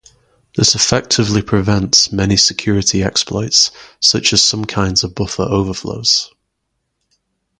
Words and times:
This 0.55 0.73
effectively 0.73 1.43
prevents 1.43 2.11
many 2.11 2.35
security 2.35 3.03
exploits, 3.03 3.69
such 3.99 4.33
as 4.33 4.41
some 4.41 4.65
kinds 4.65 5.03
of 5.03 5.13
buffer 5.13 5.43
overflows. 5.43 6.31